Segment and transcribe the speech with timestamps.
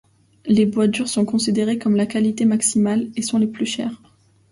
[0.47, 4.01] Les bois durs sont considérés comme la qualité maximale et sont les plus chers.